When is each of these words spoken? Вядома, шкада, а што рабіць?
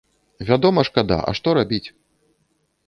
Вядома, 0.47 0.85
шкада, 0.89 1.19
а 1.29 1.37
што 1.41 1.57
рабіць? 1.59 1.85